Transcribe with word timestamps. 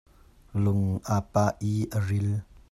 Lung 0.63 0.83
aa 1.15 1.21
pah 1.31 1.53
i 1.73 1.73
a 1.97 1.99
ril. 2.07 2.29